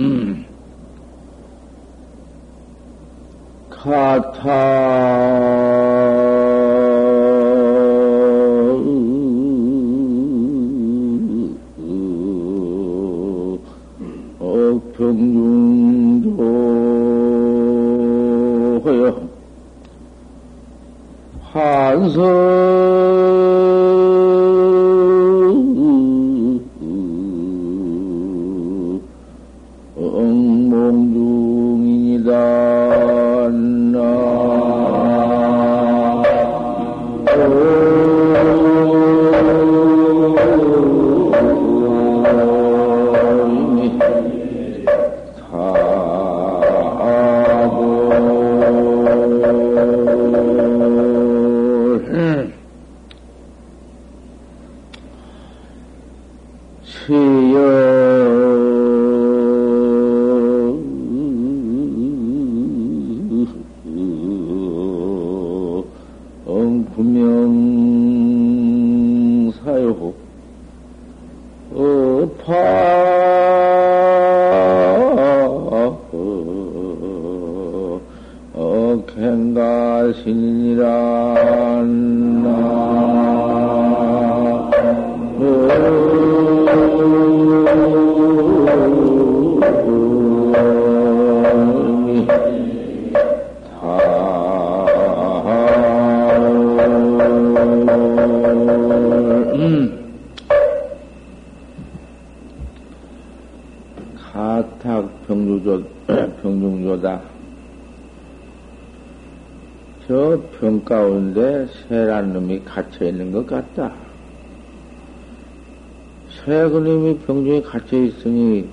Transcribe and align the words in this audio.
음. 0.00 0.46
가타 3.68 4.80
병중도 15.00 16.28
허여 18.84 19.28
한성 21.52 23.19
갇혀 112.64 113.06
있는 113.06 113.32
것 113.32 113.46
같다. 113.46 113.92
새 116.30 116.68
그놈이 116.68 117.18
병중에 117.20 117.62
갇혀 117.62 117.98
있으니 117.98 118.68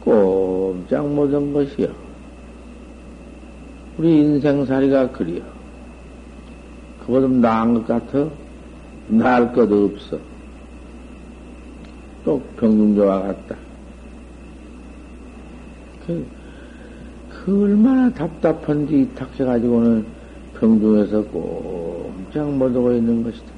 꼼짝 0.00 1.06
못한 1.08 1.52
것이여. 1.52 1.88
우리 3.98 4.18
인생살이가 4.18 5.10
그리여. 5.10 5.42
그보다 7.00 7.26
나은 7.26 7.74
것 7.74 7.86
같아? 7.86 8.30
나을 9.10 9.52
것 9.52 9.70
없어. 9.70 10.18
또 12.24 12.40
병중조와 12.56 13.22
같다. 13.22 13.56
그, 16.06 16.26
그 17.28 17.62
얼마나 17.62 18.10
답답한지 18.12 19.08
탁해가지고는 19.14 20.04
병중에서 20.58 21.24
꼼짝 21.24 22.50
못하고 22.52 22.92
있는 22.92 23.22
것이다. 23.24 23.52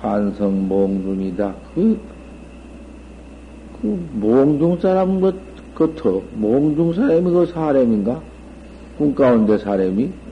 한성 0.00 0.68
몽중이다. 0.68 1.54
그, 1.74 1.98
그 3.80 4.08
몽중 4.14 4.78
사람 4.80 5.20
것, 5.20 5.34
같어. 5.74 6.22
몽중 6.34 6.92
사람이 6.92 7.30
그 7.30 7.46
사람인가? 7.46 8.20
꿈 8.98 9.14
가운데 9.14 9.58
사람이? 9.58 10.23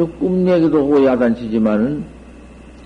그 0.00 0.18
꿈 0.18 0.48
얘기도 0.48 0.78
하고 0.78 1.04
야단치지만은 1.04 2.02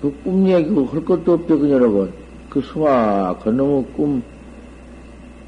그 0.01 0.11
꿈 0.23 0.47
얘기 0.49 0.69
할 0.69 1.05
것도 1.05 1.33
없죠, 1.33 1.57
그녀라고. 1.57 2.07
그 2.49 2.61
수화, 2.61 3.35
그놈의 3.41 3.85
꿈, 3.95 4.21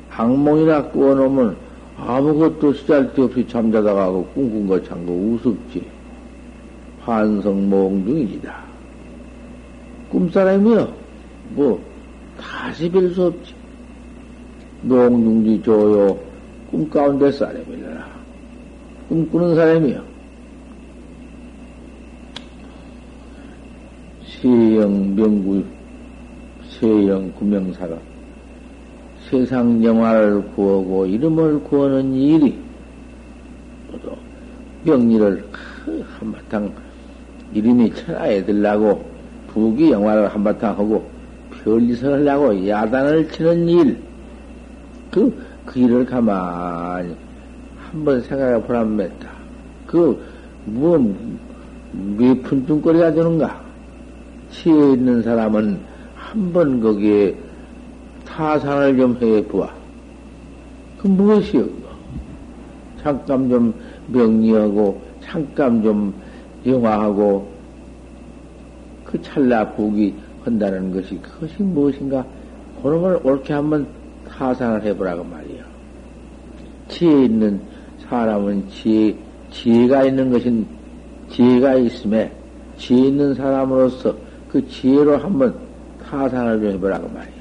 악몽이나 0.09 0.83
꾸어놓으면 0.89 1.57
아무것도 1.97 2.73
쓰잘데없이 2.73 3.45
잠자다가 3.47 4.09
고 4.09 4.25
꿈꾼 4.33 4.67
거 4.67 4.81
참고 4.83 5.13
우습지. 5.13 5.83
환성몽중이다. 7.01 8.55
꿈사람이여. 10.09 10.93
뭐, 11.49 11.81
다시 12.39 12.89
별수 12.89 13.25
없지. 13.25 13.53
농중지 14.83 15.61
조요. 15.63 16.17
꿈 16.71 16.89
가운데 16.89 17.31
사람이라. 17.31 18.07
꿈꾸는 19.09 19.55
사람이여. 19.55 20.16
세영 24.47 25.13
명구, 25.13 25.61
세영 26.69 27.33
구명사가 27.33 27.97
세상 29.29 29.83
영화를 29.83 30.41
구하고 30.55 31.05
이름을 31.05 31.63
구하는 31.63 32.13
일이 32.13 32.57
또 34.01 34.17
명리를 34.85 35.43
한바탕 36.17 36.71
이름이 37.53 37.93
천하에 37.93 38.45
들라고 38.45 39.03
부귀 39.49 39.91
영화를 39.91 40.29
한바탕 40.29 40.77
하고 40.77 41.05
별리선을 41.65 42.29
하고 42.29 42.67
야단을 42.69 43.29
치는 43.29 43.67
일, 43.67 43.99
그, 45.11 45.43
그 45.65 45.77
일을 45.77 46.05
가만히 46.05 47.13
한번 47.91 48.21
생각해 48.21 48.63
보란 48.63 48.95
맺다. 48.95 49.29
그, 49.87 50.17
뭐, 50.63 50.97
몇 51.91 52.41
푼뚱거리가 52.43 53.11
되는가? 53.11 53.66
치에 54.51 54.93
있는 54.93 55.21
사람은 55.21 55.79
한 56.15 56.53
번 56.53 56.81
거기에 56.81 57.35
타산을 58.25 58.97
좀 58.97 59.17
해보아. 59.21 59.69
그 60.99 61.07
무엇이여, 61.07 61.61
그거? 61.61 61.87
잠깐 63.01 63.49
좀 63.49 63.73
명리하고, 64.07 65.01
잠깐 65.21 65.81
좀 65.81 66.13
영화하고, 66.65 67.47
그 69.05 69.21
찰나 69.21 69.67
보기 69.71 70.13
한다는 70.43 70.91
것이, 70.91 71.17
그것이 71.21 71.63
무엇인가? 71.63 72.25
그런 72.83 73.01
걸 73.01 73.19
옳게 73.23 73.53
한번 73.53 73.87
타산을 74.27 74.83
해보라고 74.83 75.23
말이야. 75.23 75.63
지혜 76.89 77.25
있는 77.25 77.61
사람은 78.07 78.67
지혜, 78.69 79.15
지혜가 79.51 80.03
있는 80.03 80.29
것인, 80.31 80.67
지혜가 81.29 81.75
있음에, 81.75 82.31
지혜 82.77 83.07
있는 83.07 83.33
사람으로서 83.33 84.26
그 84.49 84.67
지혜로 84.67 85.17
한번 85.17 85.53
타산을 86.03 86.59
좀 86.61 86.71
해보라고 86.71 87.07
말이야. 87.09 87.37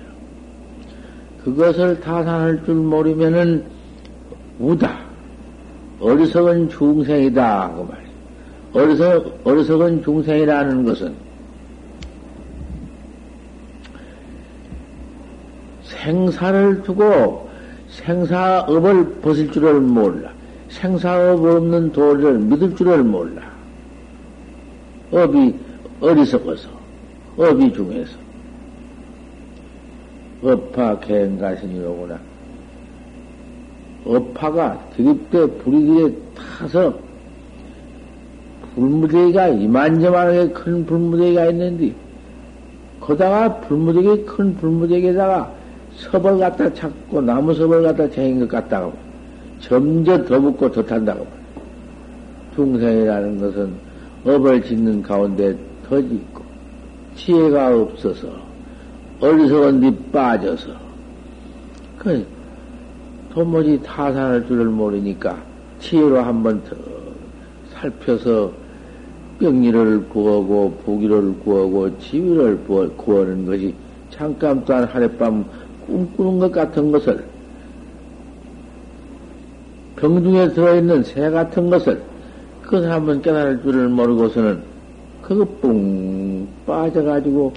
그것을 1.44 2.00
타산할 2.00 2.64
줄 2.64 2.74
모르면은 2.74 3.64
우다. 4.58 4.98
어리석은 6.00 6.68
중생이다. 6.68 7.72
그 7.74 7.80
말이야. 7.82 8.06
어리석, 8.72 9.40
어리석은 9.44 10.02
중생이라는 10.02 10.84
것은 10.84 11.14
생사를 15.84 16.82
두고 16.82 17.48
생사업을 17.88 19.20
벗을 19.20 19.50
줄을 19.50 19.80
몰라. 19.80 20.30
생사업 20.68 21.42
없는 21.42 21.92
도리를 21.92 22.38
믿을 22.40 22.76
줄을 22.76 23.02
몰라. 23.02 23.42
업이 25.10 25.54
어리석어서, 26.00 26.68
업이 27.36 27.72
중에서. 27.72 28.16
업파 30.42 30.98
갱가신이로구나. 31.00 32.18
업파가 34.04 34.78
드립대 34.96 35.46
불이길에 35.58 36.14
타서 36.34 36.94
불무대기가 38.74 39.48
이만저만하게 39.48 40.48
큰 40.50 40.86
불무대기가 40.86 41.46
있는데 41.46 41.92
거다가 43.00 43.60
불무대기 43.62 44.24
큰 44.24 44.54
불무대기에다가 44.56 45.52
섭을 45.96 46.38
갖다 46.38 46.72
찾고 46.72 47.22
나무 47.22 47.54
섭을 47.54 47.82
갖다 47.82 48.08
쟁인 48.10 48.40
것 48.40 48.48
같다고 48.48 48.92
점점 49.60 50.24
더 50.26 50.40
붙고 50.40 50.70
더 50.70 50.84
탄다고 50.84 51.26
중생이라는 52.54 53.38
것은 53.38 53.72
업을 54.24 54.62
짓는 54.62 55.02
가운데 55.02 55.56
더 55.88 56.00
짓고 56.00 56.35
지혜가 57.16 57.76
없어서 57.76 58.28
어리석은 59.20 59.80
데 59.80 59.92
빠져서. 60.12 60.70
그 61.98 62.26
도무지 63.32 63.80
타산할 63.82 64.46
줄을 64.46 64.66
모르니까 64.66 65.36
지혜로 65.80 66.20
한번 66.20 66.62
더 66.64 66.76
살펴서 67.72 68.50
병리를 69.38 70.08
구하고 70.08 70.70
부기를 70.84 71.34
구하고 71.40 71.98
지위를 71.98 72.58
구하는 72.96 73.44
것이 73.44 73.74
잠깐 74.10 74.64
또한 74.64 74.84
하룻밤 74.84 75.44
꿈꾸는 75.86 76.38
것 76.38 76.52
같은 76.52 76.90
것을 76.90 77.22
병중에 79.96 80.50
들어있는 80.50 81.02
새 81.02 81.30
같은 81.30 81.68
것을 81.68 82.02
그것을 82.62 82.90
한번 82.90 83.20
깨달을 83.20 83.62
줄을 83.62 83.88
모르고서는 83.88 84.75
그거 85.26 85.44
뿡 85.60 86.46
빠져가지고 86.64 87.52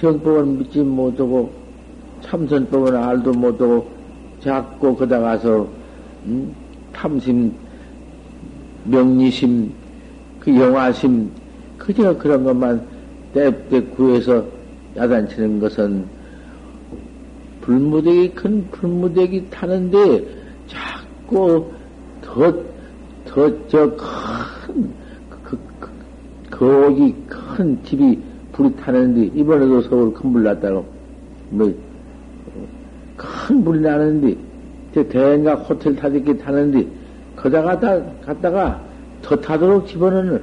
정법은 0.00 0.58
믿지 0.58 0.80
못하고 0.80 1.50
참선법은 2.22 2.94
알도 2.94 3.32
못하고 3.32 3.90
자꾸 4.40 4.96
거다 4.96 5.18
가서 5.18 5.66
음? 6.24 6.54
탐심, 6.92 7.52
명리심, 8.84 9.72
그 10.38 10.54
영화심, 10.54 11.28
그저 11.78 12.16
그런 12.16 12.44
것만 12.44 12.86
때때 13.34 13.82
구해서 13.82 14.44
야단치는 14.96 15.58
것은 15.58 16.06
불무대기 17.62 18.34
큰 18.36 18.64
불무대기 18.70 19.50
타는데 19.50 20.24
자꾸 20.68 21.66
더 22.22 22.70
더 23.30 23.48
저큰 23.68 23.96
그, 23.96 24.66
그, 24.66 24.90
거기 26.60 27.14
큰 27.26 27.82
집이 27.84 28.18
불이 28.52 28.76
타는데 28.76 29.30
이번에도 29.34 29.80
서울 29.80 30.12
큰 30.12 30.30
불 30.30 30.44
났다고 30.44 30.84
뭐큰 31.48 33.64
불이 33.64 33.80
나는데 33.80 34.36
저 34.94 35.08
대인가 35.08 35.54
호텔 35.54 35.96
타듯이 35.96 36.36
타는데 36.36 36.86
거다 37.34 37.62
갔다 37.62 38.02
갔다가 38.26 38.78
더 39.22 39.36
타도록 39.36 39.88
집어넣는 39.88 40.42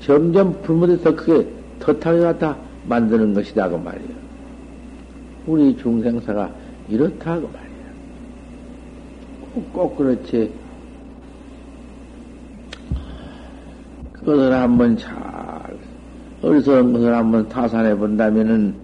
점점 0.00 0.62
불무대 0.62 1.02
더 1.02 1.16
크게 1.16 1.48
더 1.80 1.92
타게 1.98 2.20
갖다 2.20 2.56
만드는 2.86 3.34
것이다 3.34 3.68
그 3.70 3.74
말이야. 3.74 4.16
우리 5.48 5.76
중생사가 5.76 6.48
이렇다 6.88 7.40
그 7.40 7.40
말이야. 7.40 7.88
꼭, 9.52 9.72
꼭 9.72 9.96
그렇지. 9.96 10.52
것을 14.28 14.52
한번 14.52 14.94
잘 14.98 15.14
어리석은 16.42 16.92
것을 16.92 17.14
한번 17.14 17.48
타산해 17.48 17.96
본다면은 17.96 18.74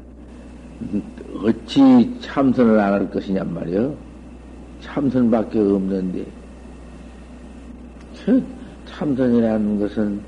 어찌 1.44 2.11
참선을 2.23 2.81
안 2.81 2.94
할 2.94 3.11
것이냔 3.11 3.52
말이요. 3.52 3.94
참선밖에 4.81 5.58
없는데 5.58 6.25
그 8.25 8.43
참선이라는 8.87 9.79
것은 9.81 10.20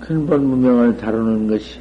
근본 0.00 0.46
무명을 0.46 0.96
다루는 0.96 1.46
것이 1.48 1.78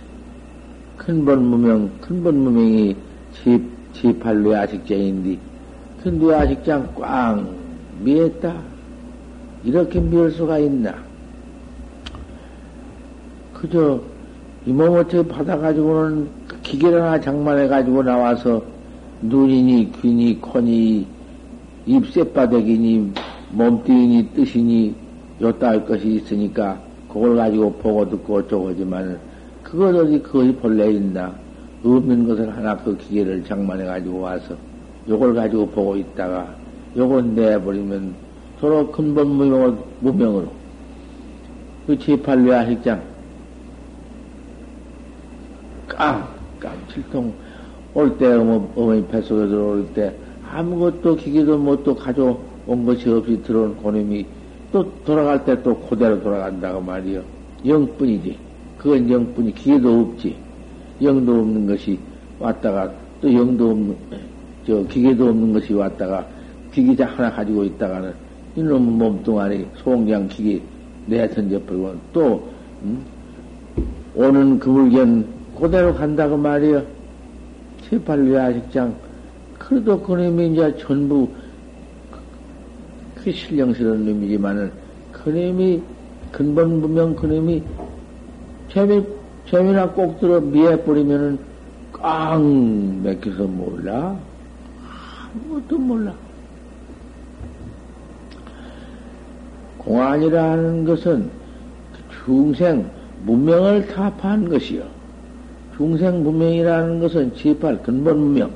근본 0.98 1.46
무명, 1.46 1.90
근본 2.02 2.38
무명이 2.40 2.96
집, 3.32 3.64
집할 3.94 4.44
뇌아식장인데 4.44 5.38
그 6.04 6.10
뇌아식장 6.10 6.94
꽝 6.96 7.48
미했다. 8.04 8.62
이렇게 9.64 10.00
미울 10.02 10.32
수가 10.32 10.60
있나? 10.60 11.07
그저 13.62 14.00
이몸 14.66 14.98
어떻게 14.98 15.28
받아가지고는 15.28 16.30
기계를 16.62 17.02
하나 17.02 17.20
장만해가지고 17.20 18.04
나와서 18.04 18.62
눈이니 19.22 19.92
귀니 20.00 20.40
코니 20.40 21.08
입새바닥이니 21.88 23.14
몸뚱이니 23.52 24.30
뜻이니 24.36 24.94
요따 25.42 25.70
할 25.70 25.86
것이 25.86 26.16
있으니까 26.16 26.78
그걸 27.08 27.36
가지고 27.36 27.72
보고 27.74 28.08
듣고 28.10 28.36
어쩌고 28.36 28.70
하지만 28.70 29.18
그것 29.64 29.96
어디 29.96 30.20
그것이 30.20 30.54
본래 30.54 30.92
있나? 30.92 31.34
없는 31.84 32.28
것을 32.28 32.56
하나 32.56 32.76
그 32.78 32.96
기계를 32.98 33.44
장만해 33.46 33.86
가지고 33.86 34.22
와서 34.22 34.56
요걸 35.08 35.34
가지고 35.34 35.68
보고 35.68 35.96
있다가 35.96 36.48
요걸 36.96 37.34
내버리면 37.36 38.14
서로 38.60 38.92
근본 38.92 39.28
무명으로, 39.30 39.78
무명으로. 40.02 40.48
그 41.86 41.96
제8외화 41.96 42.66
핵장 42.66 43.02
깡, 45.98 46.24
깡, 46.60 46.72
칠통 46.94 47.34
올때 47.96 48.28
어머니 48.34 49.06
뱃속에 49.08 49.48
들어올 49.48 49.88
때 49.96 50.14
아무것도 50.48 51.16
기계도 51.16 51.58
뭐또 51.58 51.96
가져온 51.96 52.86
것이 52.86 53.10
없이 53.10 53.42
들어온 53.42 53.76
고놈이 53.78 54.26
또 54.72 54.86
돌아갈 55.04 55.44
때 55.44 55.62
또 55.64 55.76
그대로 55.76 56.22
돌아간다고 56.22 56.80
말이요. 56.82 57.24
영뿐이지. 57.66 58.38
그건 58.78 59.10
영뿐이 59.10 59.54
기계도 59.56 60.02
없지. 60.02 60.36
영도 61.02 61.40
없는 61.40 61.66
것이 61.66 61.98
왔다가 62.40 62.92
또 63.20 63.34
영도 63.34 63.72
없는 63.72 63.96
저 64.68 64.84
기계도 64.84 65.30
없는 65.30 65.54
것이 65.54 65.74
왔다가 65.74 66.26
기계자 66.72 67.06
하나 67.08 67.32
가지고 67.32 67.64
있다가는 67.64 68.14
이놈 68.56 68.98
몸뚱아리 69.00 69.66
소홍장 69.78 70.28
기계 70.28 70.62
내 71.08 71.28
던져버리고 71.30 71.96
또 72.14 72.48
음? 72.84 73.04
오는 74.14 74.60
그물견 74.60 75.37
그대로 75.60 75.94
간다고 75.94 76.38
말이요. 76.38 76.84
세팔리 77.90 78.38
아식장 78.38 78.96
그래도 79.58 80.00
그놈이 80.00 80.54
이제 80.54 80.76
전부 80.78 81.30
그 83.16 83.32
신령스러운 83.32 84.06
놈이지만은 84.06 84.72
그놈이 85.12 85.82
근본 86.32 86.82
분명 86.82 87.16
그놈이 87.16 87.64
재미 88.72 89.04
재미나 89.50 89.90
꼭 89.90 90.20
들어 90.20 90.40
미해 90.40 90.82
버리면은 90.84 91.40
꽝 91.94 93.02
맥혀서 93.04 93.44
몰라 93.44 94.18
아무것도 95.38 95.78
몰라. 95.78 96.14
공안이라는 99.78 100.86
것은 100.86 101.30
중생 102.26 102.90
문명을 103.24 103.88
타파한 103.88 104.50
것이요. 104.50 104.97
중생 105.78 106.24
문명이라는 106.24 107.00
것은 107.00 107.32
제8 107.34 107.84
근본 107.84 108.18
문명, 108.18 108.52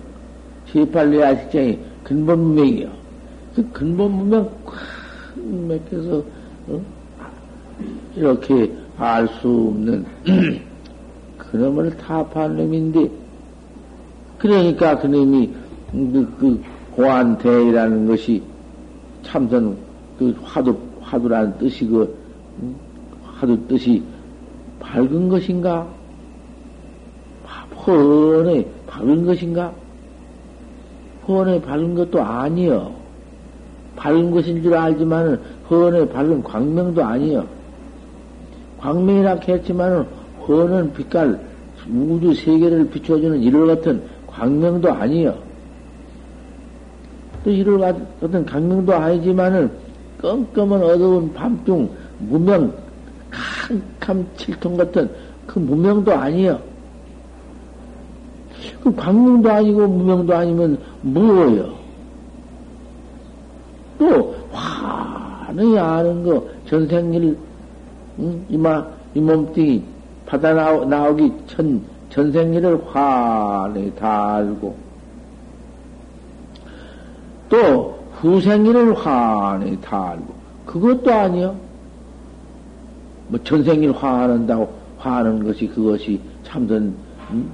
제8 0.72 1.10
뇌아식장이 1.10 1.78
근본 2.04 2.40
문명이요. 2.40 2.90
그 3.56 3.72
근본 3.72 4.12
문명 4.12 4.50
콱 4.66 4.76
맥혀서 5.68 6.24
어? 6.68 6.82
이렇게 8.16 8.72
알 8.98 9.28
수 9.28 9.48
없는 9.48 10.06
그놈을 11.38 11.96
타파한 11.98 12.56
놈인데 12.56 13.10
그러니까 14.38 14.98
그놈이 15.00 15.50
그, 15.92 16.36
그 16.40 16.64
고안대이라는 16.96 18.08
것이 18.08 18.42
참선 19.24 19.78
그 20.18 20.36
화두 20.44 20.76
화두라는 21.02 21.58
뜻이 21.58 21.86
그 21.86 22.16
화두 23.24 23.58
뜻이 23.68 24.02
밝은 24.80 25.30
것인가? 25.30 26.01
훤해 27.92 28.66
밝은 28.88 29.26
것인가? 29.26 29.72
훤해 31.28 31.62
밝은 31.62 31.96
것도 31.96 32.22
아니여. 32.22 33.02
밝은 33.96 34.32
것인 34.32 34.64
줄 34.64 34.74
알지만은 34.74 35.40
헌에 35.70 36.08
밝은 36.10 36.44
광명도 36.44 37.04
아니여. 37.04 37.46
광명이라 38.80 39.38
했지만은 39.48 40.06
헌은 40.48 40.94
빛깔 40.94 41.40
우주 41.88 42.34
세계를 42.34 42.90
비춰주는 42.90 43.40
이를 43.40 43.68
같은 43.68 44.02
광명도 44.28 44.92
아니여. 44.92 45.38
또 47.44 47.50
이를 47.52 47.78
같은 47.78 48.46
광명도 48.46 48.94
아니지만은 48.94 49.72
껌껌한 50.20 50.84
어두운 50.84 51.34
밤중 51.34 51.90
무명 52.20 52.74
캄캄 54.00 54.26
칠통 54.38 54.78
같은 54.78 55.10
그 55.46 55.60
무명도 55.60 56.12
아니여. 56.12 56.71
그 58.84 58.96
광명도 58.96 59.52
아니고 59.52 59.88
무명도 59.88 60.36
아니면 60.36 60.78
무엇여? 61.02 61.74
또 64.00 64.36
환히 64.52 65.78
아는 65.78 66.24
거 66.24 66.44
전생일 66.68 67.38
응? 68.20 68.46
이마 68.50 68.86
이 69.14 69.20
몸뚱이 69.20 69.84
받아 70.26 70.54
나오, 70.54 70.86
나오기 70.86 71.32
전 71.48 71.82
전생일을 72.10 72.82
환히 72.88 73.94
다 73.96 74.36
알고, 74.36 74.76
또 77.50 78.00
후생일을 78.14 78.94
환히 78.96 79.80
다 79.82 80.12
알고, 80.12 80.34
그것도 80.66 81.14
아니요. 81.14 81.56
뭐 83.28 83.40
전생일 83.44 83.94
화한다고 83.94 84.74
화하는 84.98 85.44
것이 85.44 85.68
그것이 85.68 86.20
참된 86.44 86.94
음? 87.32 87.50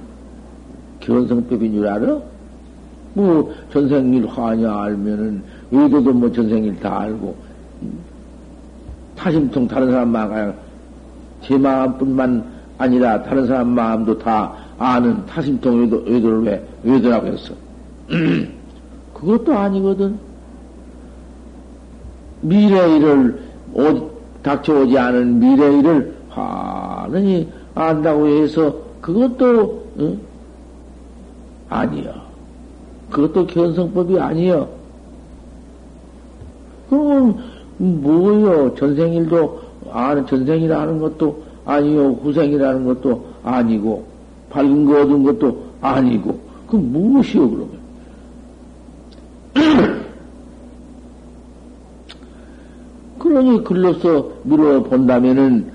견성법인 1.08 1.72
줄 1.72 1.86
알아? 1.86 2.18
뭐 3.14 3.52
전생일 3.72 4.26
화냐 4.26 4.82
알면은 4.82 5.42
외도도 5.70 6.12
뭐 6.12 6.30
전생일 6.30 6.78
다 6.78 7.00
알고 7.00 7.34
음? 7.82 7.98
타심통 9.16 9.66
다른 9.66 9.90
사람 9.90 10.10
마음 10.10 10.52
제 11.42 11.56
마음뿐만 11.56 12.44
아니라 12.76 13.22
다른 13.22 13.46
사람 13.46 13.68
마음도 13.70 14.18
다 14.18 14.52
아는 14.78 15.24
타심통 15.26 15.80
외도, 15.80 15.96
외도를 16.06 16.42
왜 16.42 16.68
외도라고 16.84 17.26
했어? 17.28 17.54
그것도 19.14 19.52
아니거든. 19.52 20.16
미래 22.40 22.96
일을 22.96 23.40
오, 23.72 24.10
닥쳐오지 24.42 24.96
않은 24.96 25.40
미래 25.40 25.78
일을 25.78 26.14
환히 26.28 27.48
안다고 27.74 28.28
해서 28.28 28.76
그것도 29.00 29.84
응? 29.98 30.27
아니요. 31.68 32.14
그것도 33.10 33.46
견성법이 33.46 34.18
아니요. 34.18 34.68
그럼 36.88 37.38
뭐요? 37.78 38.74
전생일도 38.74 39.60
아는 39.90 40.26
전생이라는 40.26 40.98
것도 40.98 41.42
아니요. 41.64 42.12
후생이라는 42.22 42.84
것도 42.84 43.26
아니고 43.44 44.04
밝은 44.50 44.84
거 44.86 45.02
얻은 45.02 45.22
것도 45.22 45.64
아니고 45.80 46.38
그 46.68 46.76
무엇이요 46.76 47.50
그러면? 47.50 47.78
그러니 53.18 53.64
글로서 53.64 54.30
물어본다면은 54.44 55.72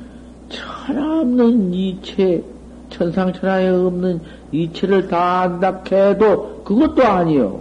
천하 0.49 1.21
없는 1.21 1.73
이체, 1.73 2.43
천상천하에 2.89 3.69
없는 3.69 4.21
이체를 4.53 5.07
다 5.07 5.41
안다 5.41 5.81
해도 5.91 6.61
그것도 6.63 7.03
아니요. 7.03 7.59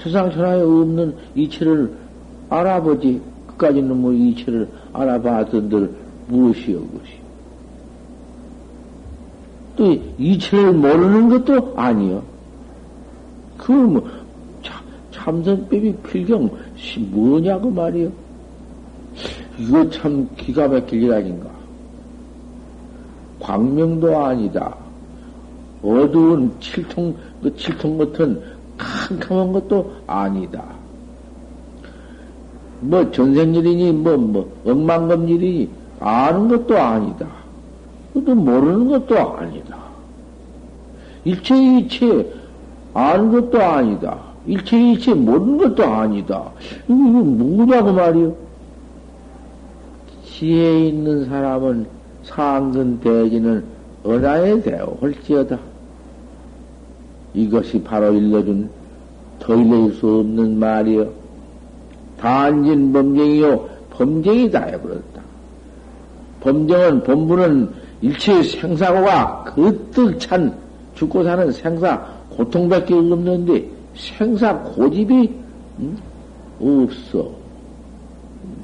천상천하에 0.00 0.60
없는 0.62 1.14
이체를 1.34 1.92
알아보지. 2.48 3.20
그까지는 3.48 4.00
뭐 4.00 4.12
이체를 4.12 4.68
알아봐던들 4.92 5.90
무엇이요, 6.28 6.80
그것이. 6.80 7.12
또 9.76 9.96
이체를 10.18 10.72
모르는 10.72 11.28
것도 11.28 11.74
아니요. 11.76 12.22
그 13.58 13.72
뭐, 13.72 14.08
참선법이 15.10 15.94
필경 16.10 16.50
뭐냐고 17.10 17.70
말이요. 17.70 18.10
이거 19.58 19.88
참 19.90 20.28
기가 20.36 20.68
막힐 20.68 21.02
일 21.02 21.12
아닌가. 21.12 21.48
광명도 23.40 24.16
아니다. 24.24 24.83
어두운 25.84 26.52
칠통, 26.60 27.14
그 27.42 27.54
칠통 27.56 27.98
같은 27.98 28.42
캄캄한 28.78 29.52
것도 29.52 29.92
아니다. 30.06 30.64
뭐 32.80 33.10
전생일이니, 33.10 33.92
뭐, 33.92 34.16
뭐, 34.16 34.52
억만금일이니, 34.64 35.68
아는 36.00 36.48
것도 36.48 36.78
아니다. 36.78 37.26
또 38.14 38.34
모르는 38.34 38.88
것도 38.88 39.18
아니다. 39.36 39.76
일체 41.24 41.56
이체 41.56 42.32
아는 42.92 43.32
것도 43.32 43.62
아니다. 43.62 44.18
일체 44.46 44.92
이체 44.92 45.14
모르는 45.14 45.58
것도 45.58 45.84
아니다. 45.84 46.50
이거, 46.86 46.94
이거 46.94 47.20
뭐냐고 47.20 47.92
말이요. 47.92 48.36
지혜 50.24 50.88
있는 50.88 51.26
사람은 51.26 51.86
상근 52.24 53.00
대지는 53.00 53.64
은하에 54.06 54.60
대어 54.60 54.84
홀지어다. 55.00 55.58
이것이 57.34 57.82
바로 57.82 58.12
일러준 58.12 58.70
더 59.38 59.54
일러줄 59.54 59.94
수 59.94 60.18
없는 60.20 60.58
말이여. 60.58 61.10
단진 62.18 62.92
범정이요. 62.92 63.68
범정이다 63.90 64.60
해버렸다. 64.60 65.22
범정은 66.40 67.02
본부는 67.02 67.68
일체 68.00 68.42
생사고가 68.42 69.44
그득 69.54 70.18
찬 70.20 70.54
죽고 70.94 71.24
사는 71.24 71.50
생사 71.52 72.06
고통밖에 72.30 72.94
없는데 72.94 73.68
생사 73.94 74.56
고집이 74.58 75.30
음? 75.80 75.96
없어. 76.60 77.30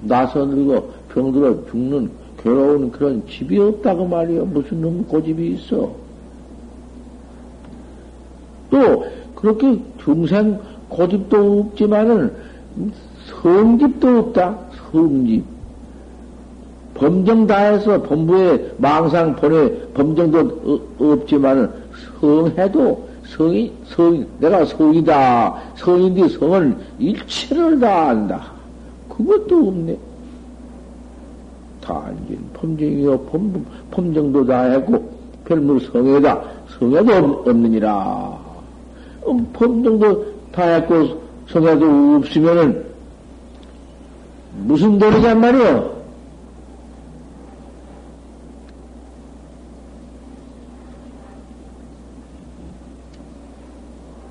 나서 0.03 0.45
늙어 0.45 0.85
병들어 1.13 1.67
죽는 1.67 2.11
괴로운 2.43 2.91
그런 2.91 3.23
집이 3.27 3.59
없다고 3.59 4.07
말이요. 4.07 4.45
무슨 4.47 4.81
놈 4.81 5.05
고집이 5.07 5.55
있어. 5.55 5.93
또, 8.71 9.05
그렇게 9.35 9.79
중생 10.03 10.59
고집도 10.89 11.61
없지만은 11.61 12.33
성집도 13.27 14.19
없다. 14.19 14.59
성집. 14.93 15.45
범정 16.95 17.47
다해서 17.47 18.03
범부에 18.03 18.75
망상 18.77 19.35
보내 19.37 19.71
범정도 19.95 20.83
없지만은 20.99 21.71
성해도 22.21 23.09
성이, 23.25 23.73
성, 23.85 24.27
내가 24.39 24.65
성이다. 24.67 25.57
성인데 25.77 26.29
성은 26.29 26.77
일체를 26.99 27.81
다 27.81 28.11
안다. 28.11 28.53
그것도 29.09 29.69
없네. 29.69 29.97
단진 31.81 32.39
범정이요 32.53 33.19
범, 33.23 33.65
범정도 33.91 34.45
다 34.45 34.63
했고 34.65 35.11
별무 35.45 35.81
성에다 35.81 36.43
성에도 36.79 37.43
없느니라 37.47 38.50
음, 39.27 39.53
범정도 39.53 40.25
다 40.53 40.65
했고 40.65 41.21
성에도 41.49 42.17
없으면은 42.17 42.85
무슨 44.65 44.99
도리냔 44.99 45.41
말이요 45.41 46.01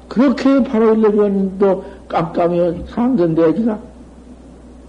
그렇게 0.07 0.63
바로 0.63 0.95
일러주었는데 0.95 1.81
깜깜이 2.07 2.83
상전대지가 2.87 3.79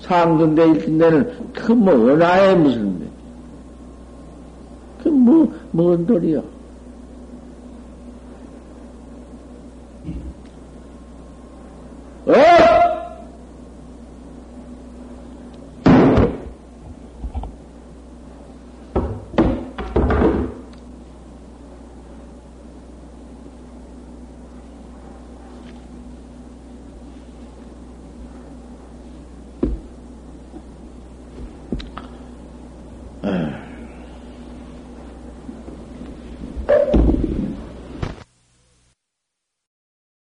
상근대 0.01 0.67
일진대는 0.69 1.53
그뭐 1.53 1.93
은하에 1.93 2.55
무슨 2.55 3.11
그뭐 5.03 5.53
뭔 5.71 6.07
돌이야? 6.07 6.41
어? 12.27 12.80